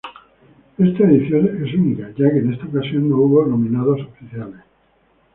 [0.79, 4.61] Esta edición es única, ya que en esta ocasión no hubo nominados oficiales.